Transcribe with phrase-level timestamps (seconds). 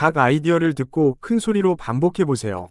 [0.00, 2.69] 각 아이디어를 듣고 큰 소리로 반복해 보세요.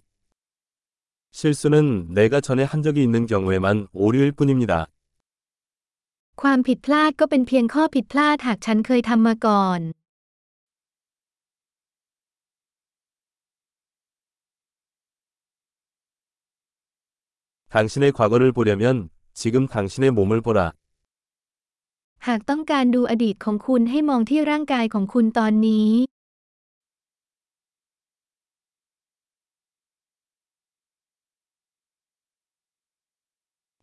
[1.33, 4.89] 실수는 내가 전에 한 적이 있는 경우에만 오류일 뿐입니다.
[6.41, 9.81] ความผิดพลาดก็เป็นเพียงข้อผิดพลาดหากฉันเคยทำมาก่อน
[17.75, 20.73] 당신의 과거를 보려면 지금 당신의 몸을 보라.
[22.27, 25.91] หากต้องการดูอดีตของคุณให้มองที่ร่างกายของคุณตอนนี้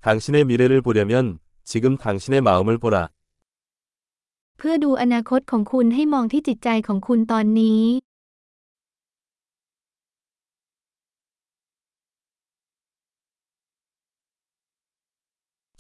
[0.07, 3.09] 당신의 미래를 보려면 지금 당신의 마음을 보라.
[4.57, 7.83] เพื่อดูอนาคตของคุณให้มองที่จิตใจของคุณตอนนี้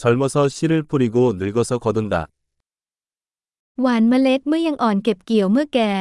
[0.03, 2.15] 젊어서 씨를 뿌리고 늙어서 거둔다.
[3.83, 5.93] หว่านเมล็ดเมื่อยังอ่อนเก็บเกี่ยวเมื่อแก่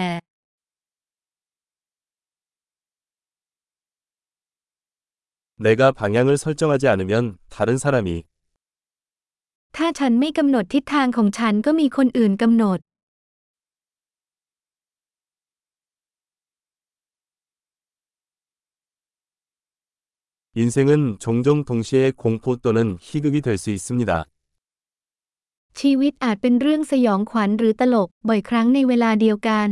[5.57, 8.23] 내가 방향을 설정하지 않으면 다른 사람이
[9.75, 12.79] ถ้าฉันไม่กำหนดทิศทางของฉันก็มีคนอื่นกำหนด
[20.53, 24.25] 인생은 종종 동시에 공포 또는 희극이 될 수 있습니다.
[25.79, 29.69] ชีวิตอาจเป็นเรื่องสยองขวัญหรือตลก บ่อยครั้งในเวลาเดียวกัน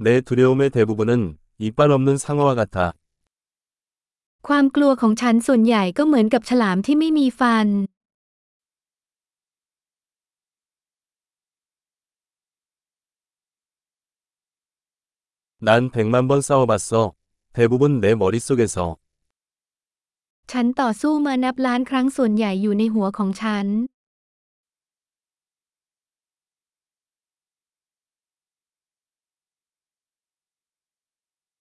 [0.00, 2.92] 내 두려움의 대부분은 이빨 없는 상어와 같아.
[4.46, 7.66] ความกลัวของฉันส่วนใหญ่ก็เหมือนกับฉลามที่ไม่มีฟัน
[15.58, 17.14] 난 백만 번 싸워봤어.
[17.52, 18.76] 대부분 내 머릿속에서.
[20.52, 23.66] ฉันต่อสู้มานับล้านครั้งส่วนใหญ่อยู่ในหัวของฉัน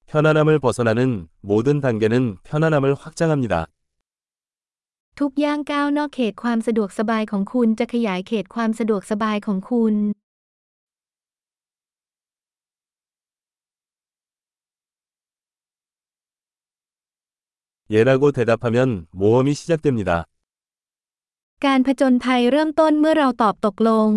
[0.10, 3.68] 편안함을 벗어나는 모든 단계는 편안함을 확장합니다.
[5.20, 9.96] ทุกย่างก้าวนอกเขตความสะดวกสบายของคุณจะขยายเขตความสะดวกสบายของคุณ
[17.96, 20.12] 예라고 대답하면 모험이 시작됩니다.
[21.66, 24.10] การผจญภัยเริ่มต้นเมื่อเราตอบตกลง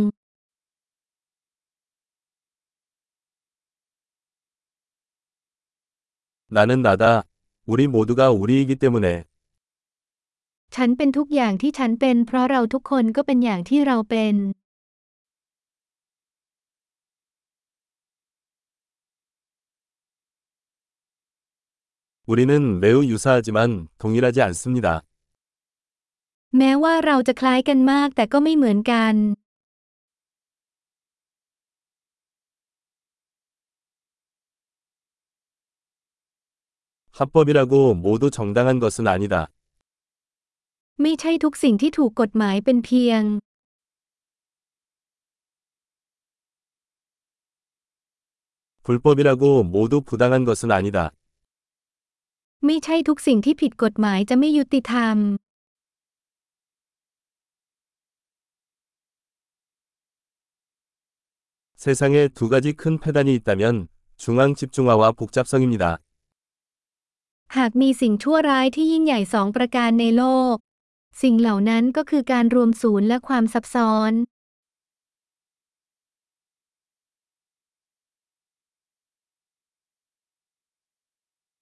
[6.52, 7.24] 나는 나다.
[7.66, 9.24] 우리 모두가 우리이기 때문에
[10.74, 14.34] ฉันเป็นทุกอย่างที่ฉันเป็น เพราะเราทุกคนก็เป็นอย่างที่เราเป็น
[22.30, 24.86] 우리는 매우 유사하지만 동일하지 않습니다.
[26.56, 29.14] แม้ว่าเราจะคล้ายกันมากแต่ก็ไม่เหมือนกัน
[37.12, 39.48] 합법이라고 모두 정당한 것은 아니다.
[41.02, 43.22] ไม่ใช่ทุกสิ่งที่ถูกกฎหมายเป็นเพียง
[48.84, 50.98] 불법이라고 모두 부당한 것은 아니다.
[52.66, 55.16] ไม่ใช่ทุกสิ่งที่ผิดกฎหมายจะไม่ยุติธรรม
[61.76, 65.98] 세상에 두 가지 큰 폐단이 있다면 중앙 집중화와 복잡성입니다.
[67.56, 70.56] หากมีสิ่งชั่วร้ายที่ยิ่งใหญ่สองประการในโลก
[71.22, 74.12] สิ่งเหล่านั้นก็คือการรวมศูนย์และความซับซ้อน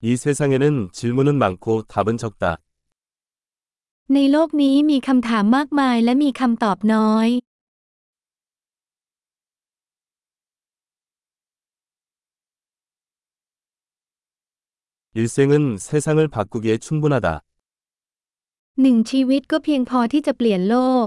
[0.07, 2.45] 이 세상에는 질문은 많고 답은 적다.
[4.15, 7.29] ในโลกนี้มีคำถามมากมายและมีคำตอบน้อย
[15.15, 17.41] 일생은 세상을 바꾸기에 충분하다.
[18.83, 21.07] หนึ่งชีวิตก็เพียงพอที่จะเปลี่ยนโลก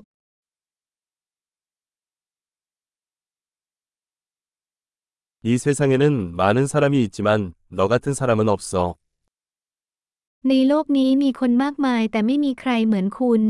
[5.48, 8.96] 이 세상에는 많은 사람이 있지만 너 같은 사람은 없어.
[10.50, 13.42] ในโลกนี้มีคนมากมายแต่ไม่มีใครเหมือนคุณ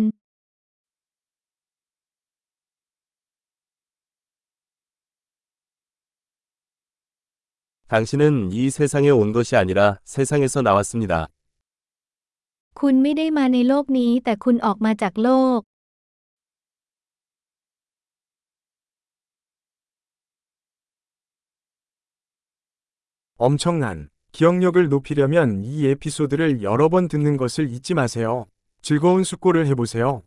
[7.88, 11.27] 당신은 이 세상에 온 것이 아니라 세상에서 나왔습니다.
[12.80, 15.60] คุณไม่ได้มาในโลกนี้แต่คุณออกมาจากโลก
[23.38, 28.45] 엄청난 기억력을 높이려면 이 에피소드를 여러 번 듣는 것을 잊지 마세요.
[28.81, 30.24] 즐거운 숙고를 해보세요.